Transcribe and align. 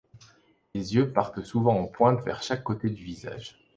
Les 0.73 0.95
yeux 0.95 1.11
partent 1.13 1.43
souvent 1.43 1.79
en 1.79 1.85
pointe 1.85 2.23
vers 2.25 2.41
chaque 2.41 2.63
côté 2.63 2.89
du 2.89 3.03
visage. 3.03 3.59